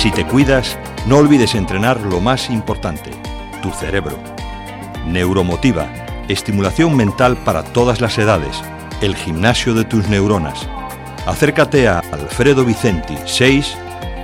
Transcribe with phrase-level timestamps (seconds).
[0.00, 3.10] Si te cuidas, no olvides entrenar lo más importante,
[3.60, 4.16] tu cerebro.
[5.06, 5.92] Neuromotiva,
[6.26, 8.62] estimulación mental para todas las edades,
[9.02, 10.66] el gimnasio de tus neuronas.
[11.26, 13.76] Acércate a Alfredo Vicenti 6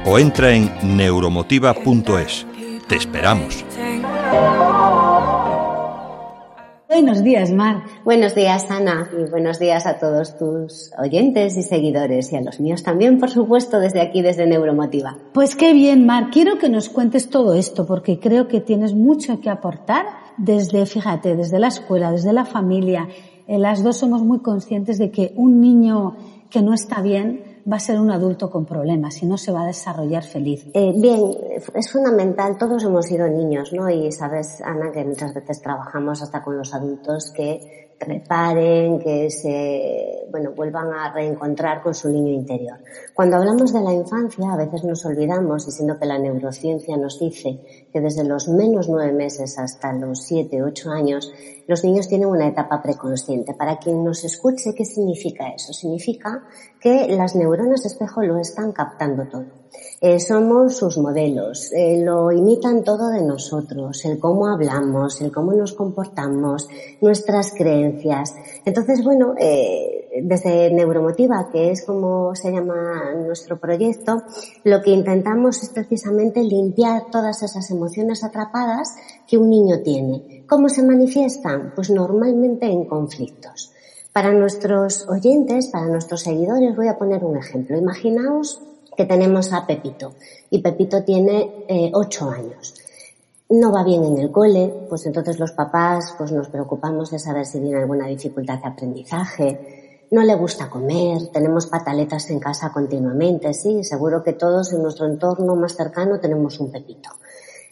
[0.07, 2.47] o entra en neuromotiva.es.
[2.89, 3.63] Te esperamos.
[6.99, 7.83] Buenos días, Mar.
[8.07, 12.59] Buenos días, Ana, y buenos días a todos tus oyentes y seguidores, y a los
[12.59, 15.19] míos también, por supuesto, desde aquí, desde Neuromotiva.
[15.35, 16.31] Pues qué bien, Mar.
[16.33, 20.07] Quiero que nos cuentes todo esto, porque creo que tienes mucho que aportar
[20.39, 23.09] desde, fíjate, desde la escuela, desde la familia.
[23.47, 26.17] Eh, las dos somos muy conscientes de que un niño
[26.49, 29.63] que no está bien va a ser un adulto con problemas y no se va
[29.63, 30.67] a desarrollar feliz.
[30.73, 31.21] Eh, bien,
[31.75, 33.91] es fundamental, todos hemos sido niños, ¿no?
[33.91, 40.27] Y sabes, Ana, que muchas veces trabajamos hasta con los adultos que reparen, que se,
[40.31, 42.79] bueno, vuelvan a reencontrar con su niño interior.
[43.15, 47.89] Cuando hablamos de la infancia, a veces nos olvidamos, diciendo que la neurociencia nos dice
[47.93, 51.33] que desde los menos nueve meses hasta los siete, ocho años,
[51.67, 53.55] los niños tienen una etapa preconsciente.
[53.55, 55.73] Para quien nos escuche, ¿qué significa eso?
[55.73, 56.45] Significa
[56.81, 59.47] que las neuronas espejo lo están captando todo.
[60.01, 65.53] Eh, somos sus modelos, eh, lo imitan todo de nosotros, el cómo hablamos, el cómo
[65.53, 66.69] nos comportamos,
[67.01, 68.35] nuestras creencias.
[68.67, 74.23] Entonces, bueno, eh, desde Neuromotiva, que es como se llama nuestro proyecto,
[74.65, 78.95] lo que intentamos es precisamente limpiar todas esas emociones atrapadas
[79.27, 80.45] que un niño tiene.
[80.47, 81.73] ¿Cómo se manifiestan?
[81.75, 83.73] Pues normalmente en conflictos.
[84.13, 87.77] Para nuestros oyentes, para nuestros seguidores, voy a poner un ejemplo.
[87.77, 88.63] Imaginaos
[88.97, 90.15] que tenemos a Pepito
[90.51, 92.75] y Pepito tiene eh, ocho años.
[93.49, 97.47] No va bien en el cole, pues entonces los papás pues nos preocupamos de saber
[97.47, 103.53] si tiene alguna dificultad de aprendizaje, no le gusta comer, tenemos pataletas en casa continuamente,
[103.55, 107.11] sí, seguro que todos en nuestro entorno más cercano tenemos un Pepito.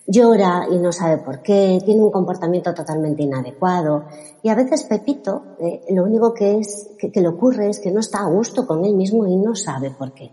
[0.06, 4.04] Llora y no sabe por qué, tiene un comportamiento totalmente inadecuado
[4.42, 7.90] y a veces Pepito eh, lo único que es que, que le ocurre es que
[7.90, 10.30] no está a gusto con él mismo y no sabe por qué.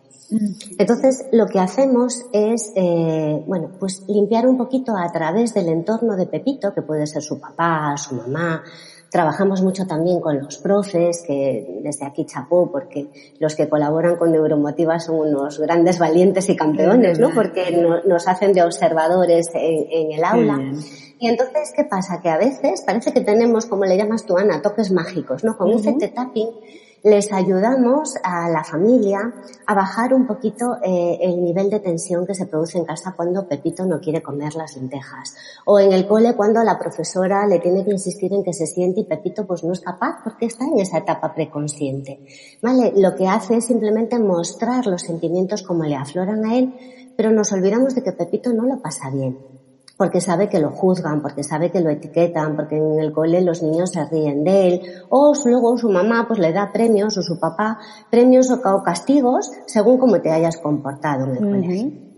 [0.77, 6.15] Entonces, lo que hacemos es, eh, bueno, pues limpiar un poquito a través del entorno
[6.15, 8.63] de Pepito, que puede ser su papá, su mamá.
[9.09, 13.09] Trabajamos mucho también con los profes, que desde aquí chapó, porque
[13.39, 17.31] los que colaboran con Neuromotiva son unos grandes valientes y campeones, ¿no?
[17.31, 20.59] Porque nos hacen de observadores en, el aula.
[21.19, 22.21] Y entonces, ¿qué pasa?
[22.21, 25.57] Que a veces parece que tenemos, como le llamas tú, Ana, toques mágicos, ¿no?
[25.57, 26.49] Con un set tapping
[27.03, 29.33] les ayudamos a la familia
[29.65, 33.47] a bajar un poquito eh, el nivel de tensión que se produce en casa cuando
[33.47, 35.35] Pepito no quiere comer las lentejas.
[35.65, 39.01] O en el cole cuando la profesora le tiene que insistir en que se siente
[39.01, 42.23] y Pepito pues no es capaz porque está en esa etapa preconsciente.
[42.61, 42.93] ¿Vale?
[42.95, 46.73] Lo que hace es simplemente mostrar los sentimientos como le afloran a él,
[47.17, 49.60] pero nos olvidamos de que Pepito no lo pasa bien
[50.01, 53.61] porque sabe que lo juzgan, porque sabe que lo etiquetan, porque en el cole los
[53.61, 57.39] niños se ríen de él, o luego su mamá pues le da premios o su
[57.39, 57.77] papá
[58.09, 62.10] premios o castigos según cómo te hayas comportado en el colegio.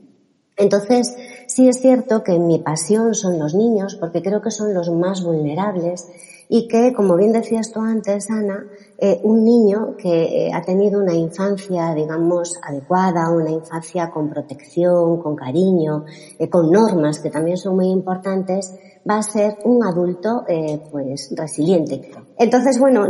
[0.56, 1.16] Entonces,
[1.48, 5.24] sí es cierto que mi pasión son los niños, porque creo que son los más
[5.24, 6.08] vulnerables
[6.50, 8.66] y que, como bien decías tú antes, Ana,
[9.00, 15.20] eh, un niño que eh, ha tenido una infancia, digamos, adecuada, una infancia con protección,
[15.22, 16.06] con cariño,
[16.38, 18.76] eh, con normas que también son muy importantes,
[19.10, 20.46] va a ser un adulto,
[20.92, 22.10] pues, resiliente.
[22.38, 23.06] Entonces, bueno,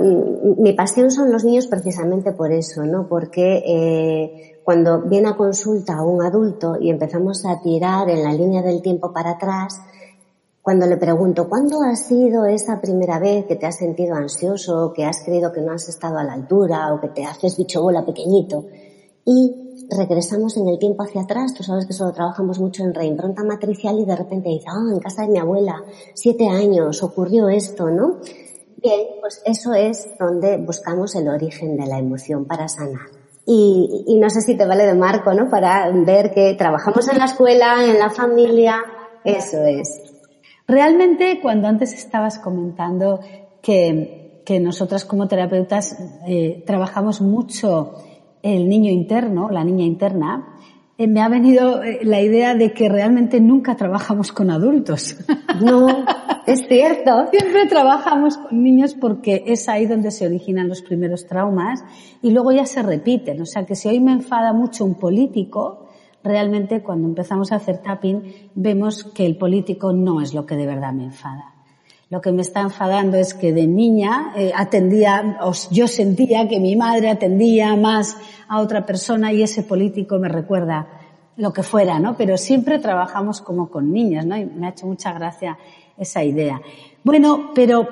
[0.58, 3.08] mi pasión son los niños precisamente por eso, ¿no?
[3.08, 8.82] Porque cuando viene a consulta un adulto y empezamos a tirar en la línea del
[8.82, 9.80] tiempo para atrás,
[10.64, 15.04] cuando le pregunto, ¿cuándo ha sido esa primera vez que te has sentido ansioso, que
[15.04, 18.06] has creído que no has estado a la altura o que te haces bicho bola
[18.06, 18.66] pequeñito?
[19.26, 23.44] Y regresamos en el tiempo hacia atrás, tú sabes que solo trabajamos mucho en reimpronta
[23.44, 25.84] matricial y de repente dice, ah, en casa de mi abuela,
[26.14, 28.20] siete años, ocurrió esto, ¿no?
[28.78, 33.08] Bien, pues eso es donde buscamos el origen de la emoción para sanar.
[33.46, 35.50] Y, y no sé si te vale de marco, ¿no?
[35.50, 38.78] Para ver que trabajamos en la escuela, en la familia,
[39.24, 40.02] eso es.
[40.68, 43.20] Realmente, cuando antes estabas comentando
[43.62, 45.98] que, que nosotras como terapeutas
[46.28, 47.96] eh, trabajamos mucho
[48.44, 50.54] el niño interno, la niña interna,
[50.96, 55.16] eh, me ha venido eh, la idea de que realmente nunca trabajamos con adultos.
[55.60, 55.88] No,
[56.46, 57.28] es cierto.
[57.32, 61.84] Siempre trabajamos con niños porque es ahí donde se originan los primeros traumas
[62.22, 63.42] y luego ya se repiten.
[63.42, 65.88] O sea que si hoy me enfada mucho un político,
[66.24, 70.68] realmente cuando empezamos a hacer tapping vemos que el político no es lo que de
[70.68, 71.53] verdad me enfada.
[72.14, 75.40] Lo que me está enfadando es que de niña eh, atendía,
[75.72, 78.16] yo sentía que mi madre atendía más
[78.48, 80.88] a otra persona y ese político me recuerda
[81.38, 82.16] lo que fuera, ¿no?
[82.16, 84.38] Pero siempre trabajamos como con niños, ¿no?
[84.38, 85.58] Y me ha hecho mucha gracia
[85.98, 86.62] esa idea.
[87.04, 87.88] Bueno, pero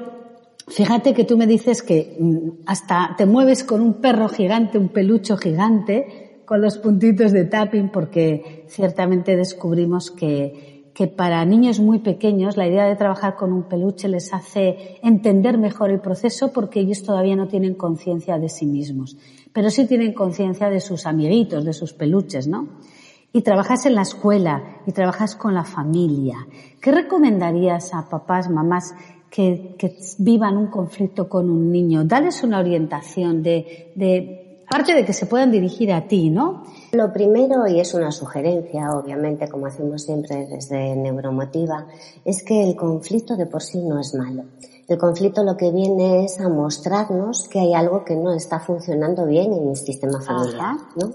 [0.68, 4.90] fíjate que tú me dices que mm, hasta te mueves con un perro gigante, un
[4.90, 12.00] pelucho gigante, con los puntitos de tapping, porque ciertamente descubrimos que, que para niños muy
[12.00, 16.80] pequeños la idea de trabajar con un peluche les hace entender mejor el proceso porque
[16.80, 19.18] ellos todavía no tienen conciencia de sí mismos,
[19.54, 22.68] pero sí tienen conciencia de sus amiguitos, de sus peluches, ¿no?
[23.34, 26.48] y trabajas en la escuela y trabajas con la familia,
[26.82, 28.94] ¿qué recomendarías a papás, mamás
[29.30, 29.78] que,
[30.18, 32.04] vivan un conflicto con un niño?
[32.04, 34.41] Dales una orientación de, de,
[34.72, 36.64] aparte de que se puedan dirigir a ti, ¿no?
[36.94, 41.88] Lo primero, y es una sugerencia, obviamente, como hacemos siempre desde Neuromotiva,
[42.24, 44.46] es que el conflicto de por sí no es malo.
[44.88, 49.26] El conflicto lo que viene es a mostrarnos que hay algo que no está funcionando
[49.26, 51.12] bien en el sistema familiar, ¿no?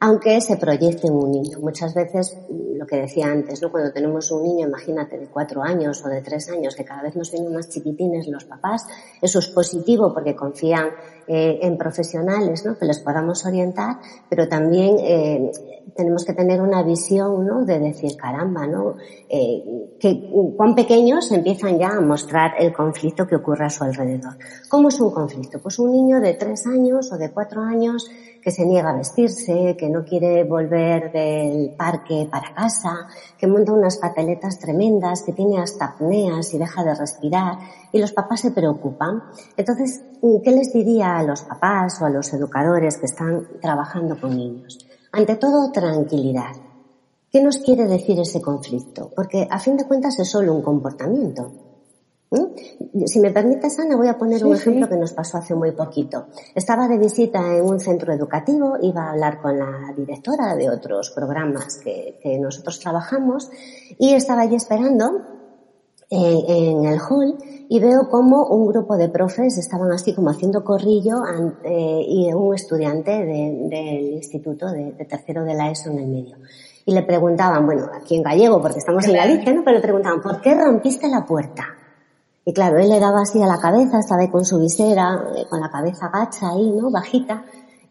[0.00, 1.58] aunque se proyecte en un niño.
[1.60, 3.70] Muchas veces, lo que decía antes, ¿no?
[3.70, 7.16] cuando tenemos un niño, imagínate, de cuatro años o de tres años, que cada vez
[7.16, 8.86] nos vienen más chiquitines los papás,
[9.22, 10.90] eso es positivo porque confían
[11.28, 12.78] eh, en profesionales ¿no?
[12.78, 13.96] que les podamos orientar,
[14.28, 15.50] pero también eh,
[15.96, 17.64] tenemos que tener una visión ¿no?
[17.64, 18.96] de decir, caramba, ¿no?
[19.28, 24.36] Eh, que cuán pequeños empiezan ya a mostrar el conflicto que ocurre a su alrededor.
[24.68, 25.58] ¿Cómo es un conflicto?
[25.60, 28.08] Pues un niño de tres años o de cuatro años
[28.46, 33.72] que se niega a vestirse, que no quiere volver del parque para casa, que monta
[33.72, 37.58] unas pataletas tremendas, que tiene hasta apneas y deja de respirar,
[37.90, 39.20] y los papás se preocupan.
[39.56, 40.00] Entonces,
[40.44, 44.78] ¿qué les diría a los papás o a los educadores que están trabajando con niños?
[45.12, 46.52] Ante todo, tranquilidad.
[47.30, 49.10] ¿Qué nos quiere decir ese conflicto?
[49.14, 51.52] Porque a fin de cuentas es solo un comportamiento.
[52.30, 53.06] ¿Mm?
[53.06, 56.26] Si me permites, Ana, voy a poner un ejemplo que nos pasó hace muy poquito.
[56.54, 61.10] Estaba de visita en un centro educativo, iba a hablar con la directora de otros
[61.10, 63.50] programas que, nosotros trabajamos
[63.98, 65.22] y estaba allí esperando
[66.10, 67.36] en, el hall
[67.68, 71.22] y veo como un grupo de profes estaban así como haciendo corrillo
[71.64, 76.36] eh, y un estudiante del instituto de, tercero de la ESO en el medio.
[76.84, 79.64] Y le preguntaban, bueno, aquí en gallego, porque estamos en Galicia, ¿no?
[79.64, 81.64] Pero le preguntaban, ¿por qué rompiste la puerta?
[82.44, 85.46] Y claro, él le daba así a la cabeza, estaba ahí con su visera, eh,
[85.50, 86.92] con la cabeza gacha ahí, ¿no?
[86.92, 87.44] Bajita,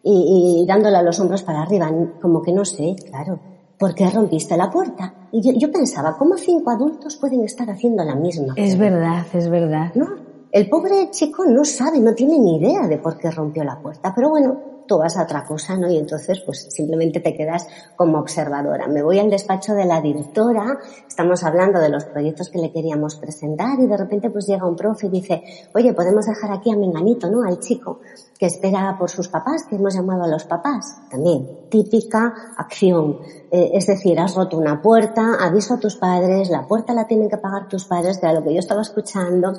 [0.07, 3.39] y, dándole a los hombros para arriba, como que no sé, claro,
[3.77, 5.13] ¿por qué rompiste la puerta?
[5.31, 8.53] Y yo, yo pensaba, ¿cómo cinco adultos pueden estar haciendo la misma?
[8.55, 9.91] Es verdad, es verdad.
[9.95, 10.07] No,
[10.51, 14.13] el pobre chico no sabe, no tiene ni idea de por qué rompió la puerta,
[14.15, 15.89] pero bueno, tú vas a otra cosa, ¿no?
[15.89, 18.87] Y entonces, pues simplemente te quedas como observadora.
[18.87, 23.15] Me voy al despacho de la directora, estamos hablando de los proyectos que le queríamos
[23.15, 25.43] presentar y de repente pues llega un profe y dice,
[25.73, 27.43] oye, podemos dejar aquí a Menganito, ¿no?
[27.47, 27.99] Al chico
[28.37, 30.97] que espera por sus papás, que hemos llamado a los papás.
[31.09, 33.19] También, típica acción.
[33.51, 37.29] Eh, es decir, has roto una puerta, aviso a tus padres, la puerta la tienen
[37.29, 39.53] que pagar tus padres, de lo que yo estaba escuchando.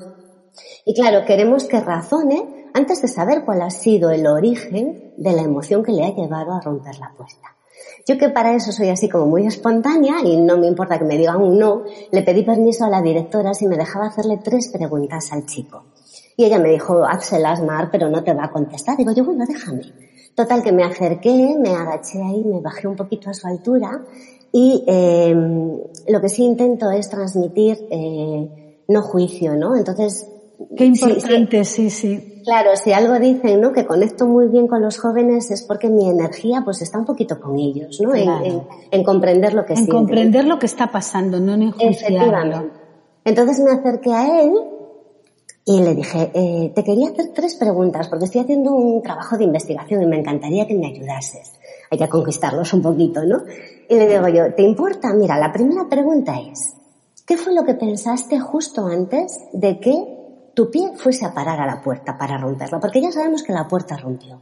[0.84, 5.42] Y claro, queremos que razone antes de saber cuál ha sido el origen de la
[5.42, 7.56] emoción que le ha llevado a romper la puerta.
[8.06, 11.18] Yo que para eso soy así como muy espontánea y no me importa que me
[11.18, 11.82] digan un no,
[12.12, 15.84] le pedí permiso a la directora si me dejaba hacerle tres preguntas al chico.
[16.36, 18.96] Y ella me dijo, hazlas, Mar, pero no te va a contestar.
[18.96, 19.82] Digo yo, bueno, déjame.
[20.34, 24.04] Total, que me acerqué, me agaché ahí, me bajé un poquito a su altura
[24.52, 25.34] y eh,
[26.08, 29.76] lo que sí intento es transmitir eh, no juicio, ¿no?
[29.76, 30.26] Entonces...
[30.76, 31.90] Qué importante, sí.
[31.90, 32.35] sí.
[32.46, 33.72] Claro, si algo dicen, ¿no?
[33.72, 37.40] Que conecto muy bien con los jóvenes es porque mi energía pues está un poquito
[37.40, 38.14] con ellos, ¿no?
[38.14, 42.70] En, comprender lo que En comprender lo que está pasando, no en enjuiciarlo.
[43.24, 44.52] Entonces me acerqué a él
[45.64, 49.42] y le dije, eh, te quería hacer tres preguntas porque estoy haciendo un trabajo de
[49.42, 51.50] investigación y me encantaría que me ayudases.
[51.90, 53.42] Hay que conquistarlos un poquito, ¿no?
[53.88, 55.12] Y le digo yo, ¿te importa?
[55.14, 56.76] Mira, la primera pregunta es,
[57.26, 60.25] ¿qué fue lo que pensaste justo antes de que
[60.56, 63.68] tu pie fuese a parar a la puerta para romperla, porque ya sabemos que la
[63.68, 64.40] puerta rompió.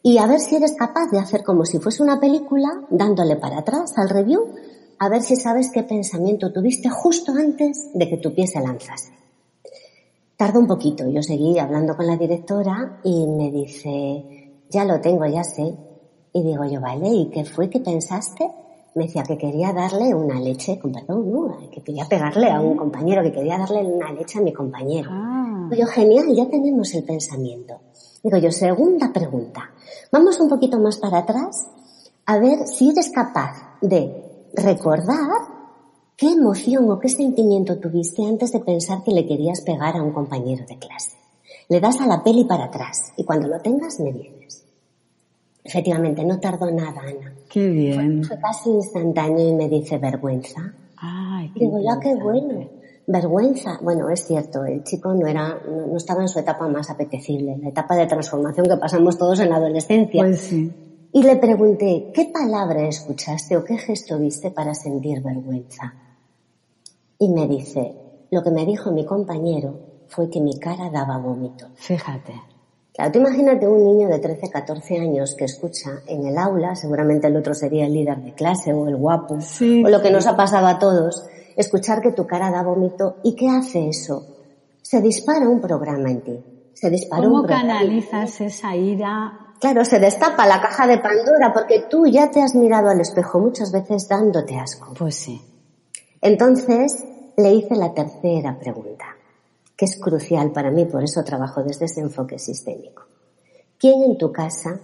[0.00, 3.58] Y a ver si eres capaz de hacer como si fuese una película, dándole para
[3.58, 4.54] atrás al review,
[5.00, 9.12] a ver si sabes qué pensamiento tuviste justo antes de que tu pie se lanzase.
[10.36, 15.26] Tardó un poquito, yo seguí hablando con la directora y me dice, ya lo tengo,
[15.26, 15.74] ya sé.
[16.32, 18.48] Y digo yo, vale, ¿y qué fue que pensaste?
[18.94, 21.70] me decía que quería darle una leche, con perdón, ¿no?
[21.70, 25.10] que quería pegarle a un compañero, que quería darle una leche a mi compañero.
[25.12, 25.39] Ah.
[25.70, 27.80] Digo, genial, ya tenemos el pensamiento.
[28.22, 29.70] Digo yo, segunda pregunta.
[30.12, 31.68] Vamos un poquito más para atrás
[32.26, 35.30] a ver si eres capaz de recordar
[36.16, 40.12] qué emoción o qué sentimiento tuviste antes de pensar que le querías pegar a un
[40.12, 41.16] compañero de clase.
[41.68, 44.66] Le das a la peli para atrás y cuando lo tengas me dices.
[45.62, 47.34] Efectivamente, no tardó nada, Ana.
[47.48, 48.24] Qué bien.
[48.24, 50.74] Fue, casi instantáneo y me dice vergüenza.
[50.96, 52.79] Ay, Digo, ya qué bueno.
[53.06, 53.78] Vergüenza.
[53.82, 57.68] Bueno, es cierto, el chico no era, no, estaba en su etapa más apetecible, la
[57.70, 60.22] etapa de transformación que pasamos todos en la adolescencia.
[60.22, 60.72] Pues sí.
[61.12, 65.92] Y le pregunté, ¿qué palabra escuchaste o qué gesto viste para sentir vergüenza?
[67.18, 67.96] Y me dice,
[68.30, 71.66] lo que me dijo mi compañero fue que mi cara daba vómito.
[71.74, 72.32] Fíjate.
[72.92, 77.28] Claro, tú imagínate un niño de 13, 14 años que escucha en el aula, seguramente
[77.28, 80.36] el otro sería el líder de clase o el guapo, o lo que nos ha
[80.36, 81.24] pasado a todos,
[81.60, 83.16] escuchar que tu cara da vómito.
[83.22, 84.26] ¿Y qué hace eso?
[84.82, 86.44] Se dispara un programa en ti.
[86.74, 89.54] Se dispara ¿Cómo un canalizas esa ira?
[89.60, 93.38] Claro, se destapa la caja de Pandora porque tú ya te has mirado al espejo
[93.38, 94.94] muchas veces dándote asco.
[94.98, 95.40] Pues sí.
[96.22, 97.04] Entonces
[97.36, 99.16] le hice la tercera pregunta
[99.80, 103.04] que es crucial para mí, por eso trabajo desde ese enfoque sistémico.
[103.78, 104.78] ¿Quién en tu casa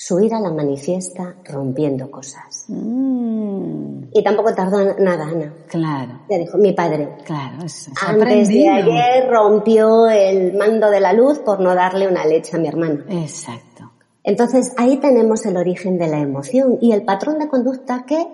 [0.00, 2.66] su ira la manifiesta rompiendo cosas?
[2.68, 5.52] Mm, Y tampoco tardó nada, Ana.
[5.66, 7.16] claro, Ya dijo, mi padre.
[7.24, 7.64] claro.
[7.64, 12.24] Eso, es Antes de ayer rompió el mando de la luz por no darle una
[12.24, 13.04] leche a mi hermana.
[13.08, 13.90] Exacto.
[14.22, 18.24] Entonces ahí tenemos el origen de la emoción y el patrón de conducta que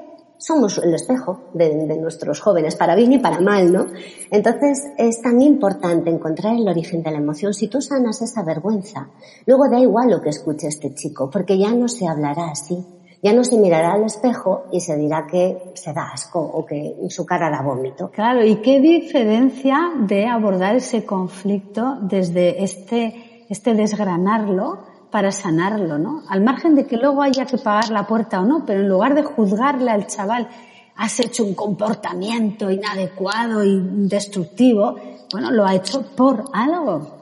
[0.44, 3.86] somos el espejo de, nuestros jóvenes, para bien y para mal, ¿no?
[4.30, 7.54] Entonces es tan importante encontrar el origen de la emoción.
[7.54, 9.08] Si tú sanas esa vergüenza,
[9.46, 12.84] luego da igual lo que escuche este chico, porque ya no se hablará así.
[13.22, 16.94] Ya no se mirará al espejo y se dirá que se da asco o que
[17.08, 18.10] su cara da vómito.
[18.10, 26.24] Claro, ¿y qué diferencia de abordar ese conflicto desde este, este desgranarlo para sanarlo, ¿no?
[26.28, 29.14] Al margen de que luego haya que pagar la puerta o no, pero en lugar
[29.14, 30.48] de juzgarle al chaval,
[30.96, 34.96] has hecho un comportamiento inadecuado y destructivo,
[35.30, 37.20] bueno, lo ha hecho por algo.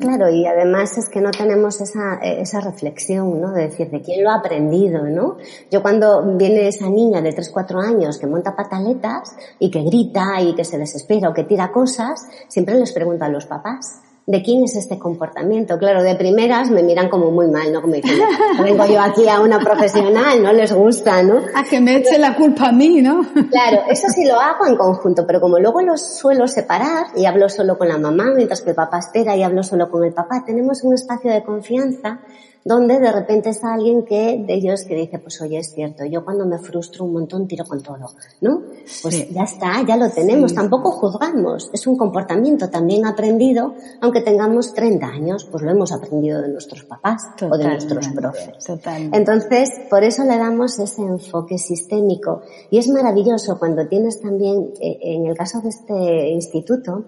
[0.00, 3.52] Claro, y además es que no tenemos esa, esa reflexión, ¿no?
[3.52, 5.38] De decir, ¿de quién lo ha aprendido, no?
[5.70, 10.42] Yo cuando viene esa niña de 3, 4 años que monta pataletas y que grita
[10.42, 14.42] y que se desespera o que tira cosas, siempre les pregunto a los papás, ¿de
[14.42, 15.78] quién es este comportamiento?
[15.78, 17.80] Claro, de primeras me miran como muy mal, ¿no?
[17.82, 18.24] Como diciendo,
[18.62, 21.40] vengo yo aquí a una profesional, no les gusta, ¿no?
[21.54, 23.22] A que me eche la culpa a mí, ¿no?
[23.50, 27.48] Claro, eso sí lo hago en conjunto, pero como luego los suelo separar y hablo
[27.48, 30.44] solo con la mamá, mientras que el papá espera y hablo solo con el papá,
[30.46, 32.20] tenemos un espacio de confianza
[32.64, 36.24] donde de repente está alguien que de ellos que dice, pues oye, es cierto, yo
[36.24, 37.96] cuando me frustro un montón tiro con todo,
[38.40, 38.62] ¿no?
[39.02, 39.28] Pues Sí.
[39.32, 45.06] ya está, ya lo tenemos, tampoco juzgamos, es un comportamiento también aprendido, aunque tengamos 30
[45.06, 48.64] años, pues lo hemos aprendido de nuestros papás o de nuestros profes.
[48.64, 49.16] totalmente.
[49.16, 52.42] Entonces, por eso le damos ese enfoque sistémico.
[52.70, 57.04] Y es maravilloso cuando tienes también, eh, en el caso de este instituto,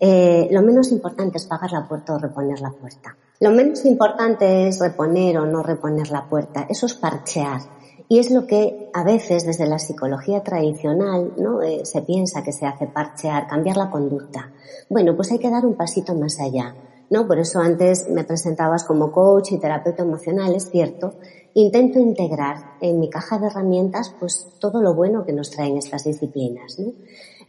[0.00, 3.14] eh, lo menos importante es pagar la puerta o reponer la puerta.
[3.38, 6.66] Lo menos importante es reponer o no reponer la puerta.
[6.68, 7.60] Eso es parchear.
[8.08, 11.62] Y es lo que a veces desde la psicología tradicional ¿no?
[11.62, 14.50] Eh, se piensa que se hace parchear, cambiar la conducta.
[14.88, 16.74] Bueno, pues hay que dar un pasito más allá.
[17.10, 17.26] ¿no?
[17.26, 21.14] Por eso antes me presentabas como coach y terapeuta emocional, es cierto.
[21.54, 26.04] Intento integrar en mi caja de herramientas pues todo lo bueno que nos traen estas
[26.04, 26.78] disciplinas.
[26.78, 26.92] ¿no?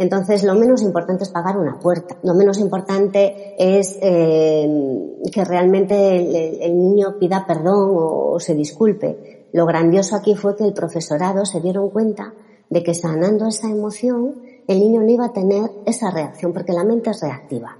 [0.01, 2.17] Entonces, lo menos importante es pagar una puerta.
[2.23, 4.67] Lo menos importante es eh,
[5.31, 9.45] que realmente el, niño pida perdón o se disculpe.
[9.53, 12.33] Lo grandioso aquí fue que el profesorado se dieron cuenta
[12.67, 16.83] de que sanando esa emoción, el niño no iba a tener esa reacción, porque la
[16.83, 17.77] mente es reactiva.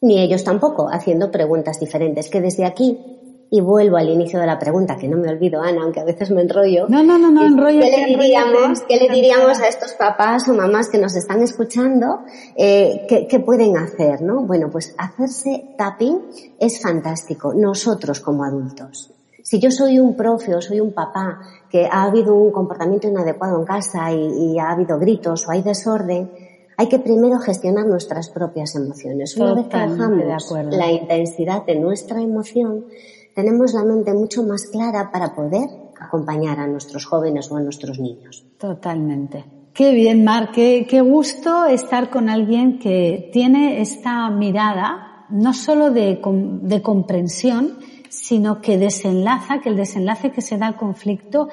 [0.00, 3.19] Ni ellos tampoco, haciendo preguntas diferentes, que desde aquí,
[3.50, 6.30] y vuelvo al inicio de la pregunta, que no me olvido, Ana, aunque a veces
[6.30, 6.86] me enrollo.
[6.88, 10.54] No, no, no, no, enróllate, ¿Qué le diríamos, qué le diríamos a estos papás o
[10.54, 12.20] mamás que nos están escuchando?
[12.54, 14.42] Eh, ¿qué, ¿Qué pueden hacer, no?
[14.42, 16.20] Bueno, pues hacerse tapping
[16.60, 19.12] es fantástico, nosotros como adultos.
[19.42, 23.58] Si yo soy un profe o soy un papá que ha habido un comportamiento inadecuado
[23.58, 26.30] en casa y, y ha habido gritos o hay desorden,
[26.76, 29.36] hay que primero gestionar nuestras propias emociones.
[29.36, 32.86] Una vez que Totalmente bajamos la intensidad de nuestra emoción,
[33.34, 35.68] tenemos la mente mucho más clara para poder
[36.00, 38.44] acompañar a nuestros jóvenes o a nuestros niños.
[38.58, 39.44] Totalmente.
[39.72, 45.90] Qué bien, Mar, qué, qué gusto estar con alguien que tiene esta mirada, no solo
[45.90, 46.20] de,
[46.62, 51.48] de comprensión, sino que desenlaza, que el desenlace que se da al conflicto,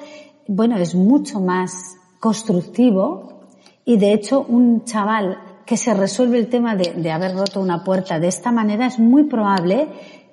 [0.48, 3.46] bueno, es mucho más constructivo
[3.84, 7.84] y de hecho un chaval que se resuelve el tema de, de haber roto una
[7.84, 9.88] puerta de esta manera es muy probable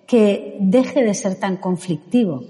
[0.08, 2.42] que deje de ser tan conflictivo.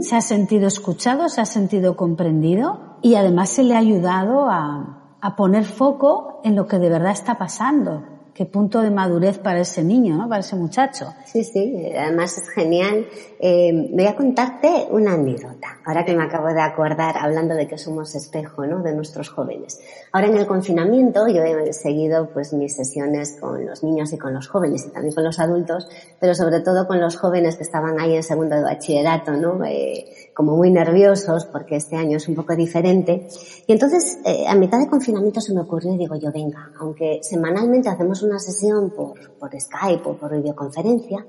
[0.00, 5.16] Se ha sentido escuchado, se ha sentido comprendido y además se le ha ayudado a,
[5.20, 8.02] a poner foco en lo que de verdad está pasando.
[8.34, 10.28] Qué punto de madurez para ese niño, ¿no?
[10.28, 11.12] Para ese muchacho.
[11.26, 13.06] Sí, sí, además es genial.
[13.38, 17.78] Eh, voy a contarte una anécdota, ahora que me acabo de acordar, hablando de que
[17.78, 18.82] somos espejo, ¿no?
[18.82, 19.80] De nuestros jóvenes.
[20.12, 24.32] Ahora en el confinamiento yo he seguido pues mis sesiones con los niños y con
[24.34, 25.88] los jóvenes y también con los adultos,
[26.20, 29.62] pero sobre todo con los jóvenes que estaban ahí en segundo de bachillerato, ¿no?
[29.64, 33.28] Eh, como muy nerviosos porque este año es un poco diferente.
[33.66, 37.20] Y entonces, eh, a mitad de confinamiento se me ocurrió y digo yo, venga, aunque
[37.22, 41.24] semanalmente hacemos una sesión por, por Skype o por videoconferencia,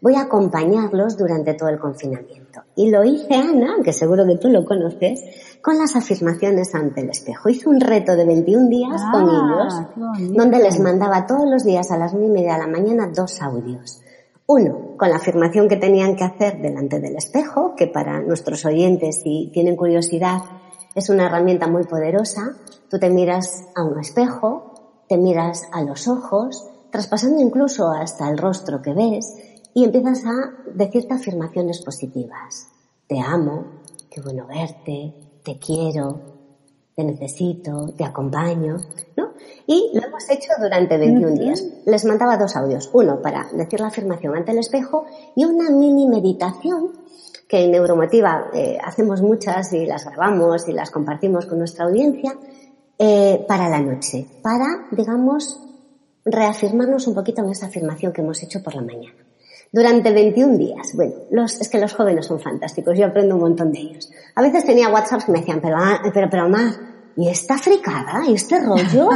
[0.00, 2.62] voy a acompañarlos durante todo el confinamiento.
[2.76, 5.22] Y lo hice, Ana, que seguro que tú lo conoces,
[5.60, 7.48] con las afirmaciones ante el espejo.
[7.48, 11.90] Hice un reto de 21 días con Ah, ellos, donde les mandaba todos los días
[11.90, 14.00] a las 9 y media de la mañana dos audios.
[14.50, 19.20] Uno, con la afirmación que tenían que hacer delante del espejo, que para nuestros oyentes,
[19.22, 20.40] si tienen curiosidad,
[20.94, 22.56] es una herramienta muy poderosa.
[22.88, 28.38] Tú te miras a un espejo, te miras a los ojos, traspasando incluso hasta el
[28.38, 29.36] rostro que ves,
[29.74, 32.68] y empiezas a decirte afirmaciones positivas.
[33.06, 35.12] Te amo, qué bueno verte,
[35.44, 36.20] te quiero,
[36.96, 38.78] te necesito, te acompaño,
[39.14, 39.27] ¿no?
[39.70, 41.62] Y lo hemos hecho durante 21 días.
[41.84, 42.88] Les mandaba dos audios.
[42.94, 45.04] Uno para decir la afirmación ante el espejo
[45.36, 46.92] y una mini meditación
[47.46, 52.34] que en Neuromotiva eh, hacemos muchas y las grabamos y las compartimos con nuestra audiencia
[52.98, 55.60] eh, para la noche, para, digamos,
[56.24, 59.18] reafirmarnos un poquito en esa afirmación que hemos hecho por la mañana.
[59.70, 60.94] Durante 21 días.
[60.94, 64.10] Bueno, los, es que los jóvenes son fantásticos, yo aprendo un montón de ellos.
[64.34, 66.72] A veces tenía WhatsApps que me decían, pero, ah, pero, pero, Mar,
[67.18, 68.22] ¿y esta fricada?
[68.28, 69.10] ¿Y este rollo?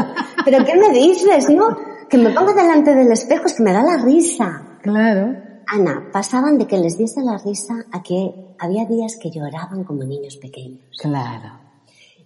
[0.44, 1.68] ¿Pero qué me dices, no?
[2.08, 4.78] Que me ponga delante del espejo, es que me da la risa.
[4.82, 5.36] Claro.
[5.68, 10.02] Ana, pasaban de que les diese la risa a que había días que lloraban como
[10.02, 10.98] niños pequeños.
[11.00, 11.60] Claro.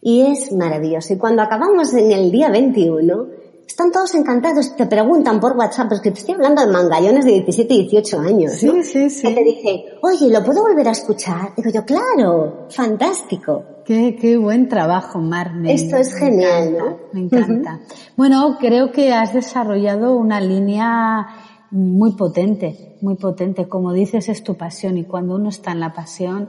[0.01, 1.13] Y es maravilloso.
[1.13, 3.27] Y cuando acabamos en el día 21,
[3.67, 7.33] están todos encantados, te preguntan por WhatsApp, es que te estoy hablando de mangallones de
[7.33, 8.53] 17 y 18 años.
[8.53, 8.83] Sí, ¿no?
[8.83, 9.29] sí, sí.
[9.29, 11.53] Que te dicen, oye, ¿lo puedo volver a escuchar?
[11.55, 13.76] Digo yo, claro, fantástico.
[13.87, 15.55] Qué, qué buen trabajo, Mar.
[15.55, 16.99] Me- Esto es me genial, encanta, ¿no?
[17.13, 17.81] Me encanta.
[18.17, 21.27] Bueno, creo que has desarrollado una línea
[21.71, 23.69] muy potente, muy potente.
[23.69, 26.49] Como dices, es tu pasión y cuando uno está en la pasión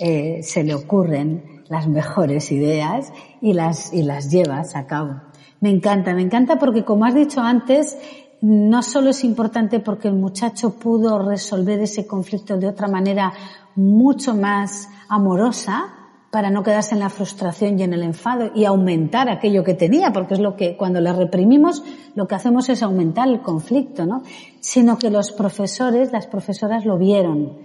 [0.00, 5.20] eh, se le ocurren las mejores ideas y las, y las llevas a cabo.
[5.60, 7.98] Me encanta, me encanta porque como has dicho antes,
[8.40, 13.32] no solo es importante porque el muchacho pudo resolver ese conflicto de otra manera
[13.74, 15.94] mucho más amorosa,
[16.30, 20.12] para no quedarse en la frustración y en el enfado y aumentar aquello que tenía,
[20.12, 21.82] porque es lo que cuando le reprimimos
[22.14, 24.22] lo que hacemos es aumentar el conflicto, ¿no?
[24.60, 27.56] Sino que los profesores, las profesoras lo vieron,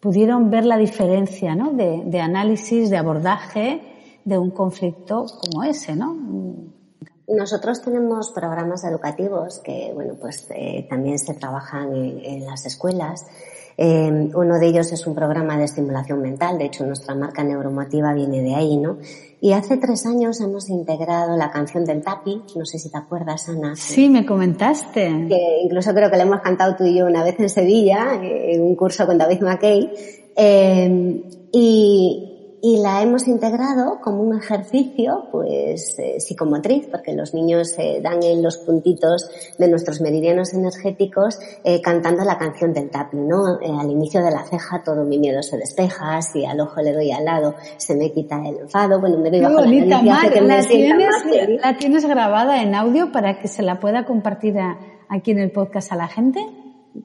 [0.00, 1.72] pudieron ver la diferencia, ¿no?
[1.72, 3.82] De, de análisis, de abordaje
[4.24, 6.16] de un conflicto como ese, ¿no?
[7.28, 13.26] Nosotros tenemos programas educativos que, bueno, pues eh, también se trabajan en las escuelas.
[13.80, 18.12] Eh, uno de ellos es un programa de estimulación mental, de hecho nuestra marca neuromotiva
[18.12, 18.98] viene de ahí, ¿no?
[19.40, 23.48] Y hace tres años hemos integrado la canción del tapi, no sé si te acuerdas,
[23.48, 23.76] Ana.
[23.76, 25.26] Sí, me comentaste.
[25.28, 28.62] Que incluso creo que la hemos cantado tú y yo una vez en Sevilla, en
[28.62, 29.92] un curso con David McKay.
[30.34, 37.74] Eh, y, y la hemos integrado como un ejercicio pues eh, psicomotriz porque los niños
[37.78, 43.28] eh, dan en los puntitos de nuestros meridianos energéticos eh, cantando la canción del tapping
[43.28, 46.80] no Eh, al inicio de la ceja todo mi miedo se despeja si al ojo
[46.82, 50.02] le doy al lado se me quita el enfado bueno me doy bajo la bonita,
[50.02, 50.32] Mar.
[50.32, 54.04] que me La sienta tienes, la tienes grabada en audio para que se la pueda
[54.04, 56.40] compartir a- aquí en el podcast a la gente.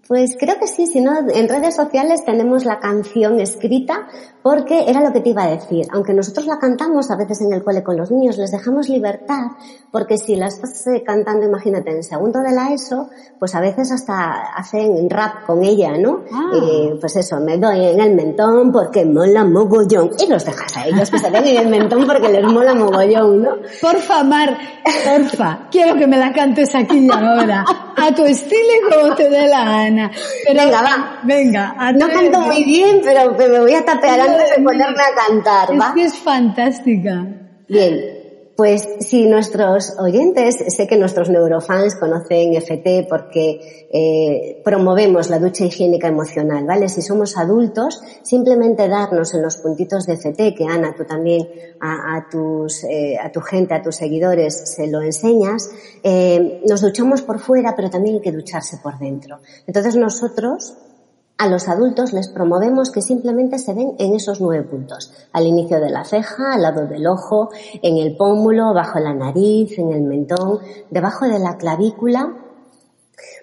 [0.07, 4.07] Pues creo que sí, si no, en redes sociales tenemos la canción escrita
[4.41, 5.87] porque era lo que te iba a decir.
[5.91, 9.51] Aunque nosotros la cantamos a veces en el cole con los niños, les dejamos libertad
[9.91, 13.91] porque si la estás eh, cantando, imagínate, en segundo de la ESO, pues a veces
[13.91, 16.23] hasta hacen rap con ella, ¿no?
[16.31, 16.51] Ah.
[16.53, 20.11] Y, pues eso, me doy en el mentón porque mola mogollón.
[20.19, 23.43] Y los dejas a ellos que se den en el mentón porque les mola mogollón,
[23.43, 23.51] ¿no?
[23.81, 24.57] Porfa, Mar,
[25.05, 27.63] porfa, quiero que me la cantes aquí y ahora,
[28.07, 30.11] a tu estilo y como te dé la gana.
[30.45, 31.19] Pero, Venga, va.
[31.23, 35.71] Venga, No canto muy bien, pero me voy a tapear antes de ponerme a cantar,
[35.73, 35.93] Es ¿va?
[35.93, 37.25] que es fantástica.
[37.67, 38.22] Bien,
[38.55, 45.65] pues si nuestros oyentes, sé que nuestros neurofans conocen FT porque eh, promovemos la ducha
[45.65, 46.87] higiénica emocional, ¿vale?
[46.87, 51.47] Si somos adultos, simplemente darnos en los puntitos de FT, que Ana, tú también
[51.79, 55.71] a, tus, eh, a tu gente, a tus seguidores se lo enseñas,
[56.03, 59.39] eh, nos duchamos por fuera, pero también hay que ducharse por dentro.
[59.65, 60.77] Entonces nosotros
[61.43, 65.11] a los adultos les promovemos que simplemente se den en esos nueve puntos.
[65.33, 67.49] Al inicio de la ceja, al lado del ojo,
[67.81, 72.37] en el pómulo, bajo la nariz, en el mentón, debajo de la clavícula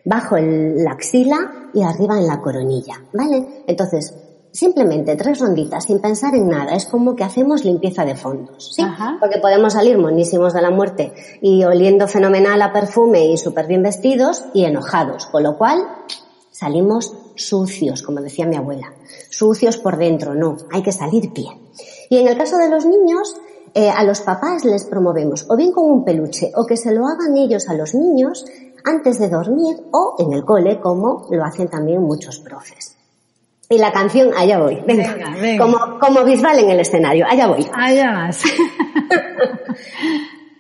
[0.05, 3.65] bajo la axila y arriba en la coronilla, ¿vale?
[3.67, 4.15] Entonces,
[4.51, 6.75] simplemente tres ronditas sin pensar en nada.
[6.75, 8.83] Es como que hacemos limpieza de fondos, ¿sí?
[9.21, 13.83] Porque podemos salir monísimos de la muerte y oliendo fenomenal a perfume y súper bien
[13.83, 15.79] vestidos y enojados, con lo cual
[16.51, 17.15] salimos
[17.46, 18.92] sucios, como decía mi abuela.
[19.31, 21.59] Sucios por dentro, no, hay que salir bien.
[22.09, 23.37] Y en el caso de los niños,
[23.74, 27.07] eh, a los papás les promovemos o bien con un peluche o que se lo
[27.07, 28.44] hagan ellos a los niños
[28.85, 32.96] antes de dormir o en el cole, como lo hacen también muchos profes.
[33.68, 35.16] Y la canción, allá voy, venga,
[35.57, 37.64] Como, como Bisbal en el escenario, allá voy.
[37.72, 38.42] Allá vas.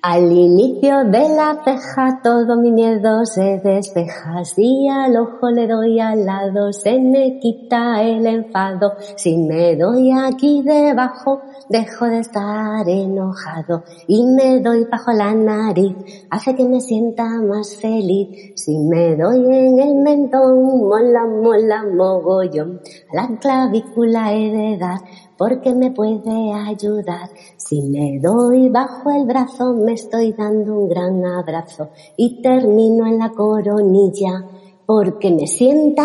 [0.02, 6.00] Al inicio de la ceja todo mi miedo se despeja, si al ojo le doy
[6.00, 12.88] al lado se me quita el enfado, si me doy aquí debajo dejo de estar
[12.88, 13.84] enojado.
[14.08, 15.94] Y me doy bajo la nariz,
[16.30, 22.80] hace que me sienta más feliz, si me doy en el mentón, mola, mola, mogollón,
[23.12, 25.00] la clavícula he de dar
[25.40, 27.30] porque me puede ayudar.
[27.70, 33.20] Si me doy bajo el brazo, me estoy dando un gran abrazo y termino en
[33.20, 34.44] la coronilla
[34.84, 36.02] porque me sienta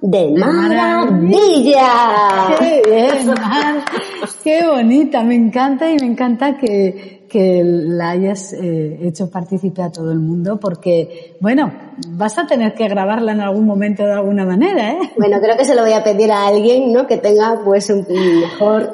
[0.00, 1.86] de maravilla.
[2.58, 3.84] Qué bien, Mar.
[4.42, 9.92] Qué bonita, me encanta y me encanta que, que la hayas eh, hecho partícipe a
[9.92, 11.74] todo el mundo porque, bueno,
[12.08, 15.12] vas a tener que grabarla en algún momento de alguna manera, ¿eh?
[15.18, 17.06] Bueno, creo que se lo voy a pedir a alguien, ¿no?
[17.06, 18.90] Que tenga pues un mejor...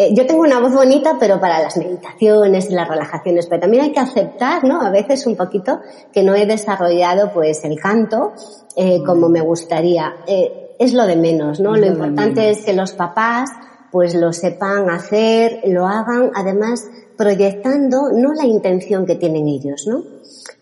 [0.00, 3.82] Eh, yo tengo una voz bonita, pero para las meditaciones y las relajaciones, pero también
[3.82, 4.80] hay que aceptar, ¿no?
[4.80, 5.78] A veces un poquito
[6.10, 8.32] que no he desarrollado pues el canto
[8.76, 10.14] eh, como me gustaría.
[10.26, 11.76] Eh, es lo de menos, ¿no?
[11.76, 13.50] lo, importante es que los papás
[13.92, 20.02] pues lo sepan hacer, lo hagan, además proyectando no la intención que tienen ellos, ¿no?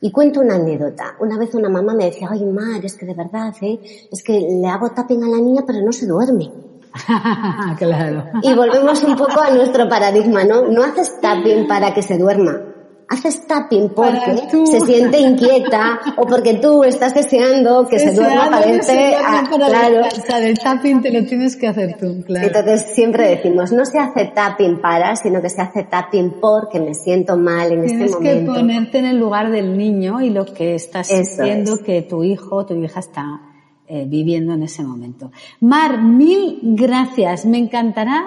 [0.00, 1.14] Y cuento una anécdota.
[1.20, 3.78] Una vez una mamá me decía, ay, Mar, es que de verdad, ¿eh?
[4.10, 6.50] es que le hago tapping a la niña pero no se duerme.
[7.78, 8.24] claro.
[8.42, 10.66] Y volvemos un poco a nuestro paradigma, ¿no?
[10.68, 12.60] No haces tapping para que se duerma,
[13.08, 18.68] haces tapping porque se siente inquieta o porque tú estás deseando que se duerma para
[18.68, 20.02] irte a, claro.
[20.40, 22.46] El tapping te lo tienes que hacer tú, claro.
[22.46, 26.94] Entonces siempre decimos, no se hace tapping para, sino que se hace tapping porque me
[26.94, 28.18] siento mal en este momento.
[28.20, 32.24] Tienes que ponerte en el lugar del niño y lo que estás sintiendo que tu
[32.24, 33.47] hijo o tu hija está
[33.88, 35.32] eh, viviendo en ese momento.
[35.60, 37.46] Mar, mil gracias.
[37.46, 38.24] Me encantará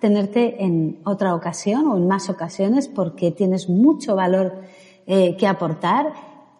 [0.00, 4.62] tenerte en otra ocasión o en más ocasiones porque tienes mucho valor
[5.06, 6.12] eh, que aportar.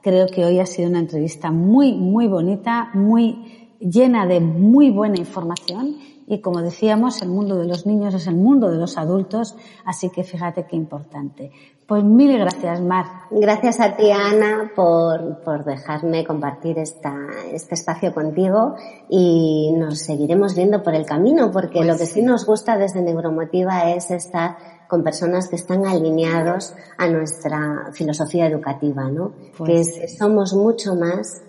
[0.03, 5.19] Creo que hoy ha sido una entrevista muy, muy bonita, muy llena de muy buena
[5.19, 9.57] información y como decíamos, el mundo de los niños es el mundo de los adultos,
[9.85, 11.53] así que fíjate qué importante.
[11.87, 13.05] Pues mil gracias, Mar.
[13.31, 17.15] Gracias a ti, Ana, por, por dejarme compartir esta,
[17.53, 18.77] este espacio contigo
[19.11, 22.23] y nos seguiremos viendo por el camino, porque pues lo que sí.
[22.23, 24.57] nos gusta desde Neuromotiva es estar
[24.89, 29.33] con personas que están alineados a nuestra filosofía educativa, ¿no?
[29.59, 31.43] Pues que somos mucho más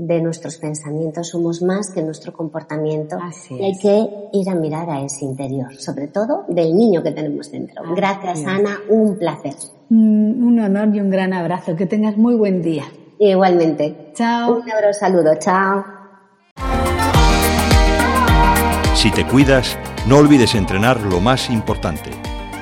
[0.00, 3.18] de nuestros pensamientos, somos más que nuestro comportamiento
[3.50, 7.52] y hay que ir a mirar a ese interior, sobre todo del niño que tenemos
[7.52, 7.82] dentro.
[7.94, 9.54] Gracias Ana, un placer.
[9.90, 12.84] Mm, un honor y un gran abrazo, que tengas muy buen día.
[13.18, 14.12] Igualmente.
[14.14, 14.56] Chao.
[14.56, 15.84] Un abrazo, saludo, chao.
[18.94, 19.76] Si te cuidas,
[20.08, 22.10] no olvides entrenar lo más importante,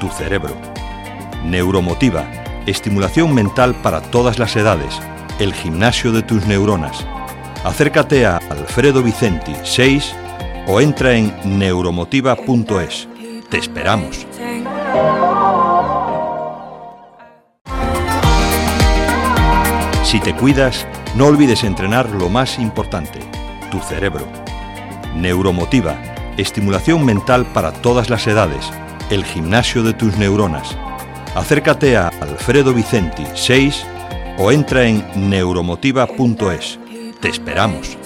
[0.00, 0.54] tu cerebro.
[1.44, 2.24] Neuromotiva,
[2.66, 4.98] estimulación mental para todas las edades,
[5.38, 7.06] el gimnasio de tus neuronas
[7.64, 10.14] acércate a Alfredo Vicenti 6
[10.66, 13.08] o entra en neuromotiva.es.
[13.48, 14.26] Te esperamos.
[20.04, 23.18] Si te cuidas, no olvides entrenar lo más importante,
[23.70, 24.26] tu cerebro.
[25.14, 25.96] Neuromotiva,
[26.36, 28.70] estimulación mental para todas las edades,
[29.10, 30.76] el gimnasio de tus neuronas.
[31.34, 33.84] Acércate a Alfredo Vicenti 6
[34.38, 36.78] o entra en neuromotiva.es.
[37.20, 37.97] Te esperamos.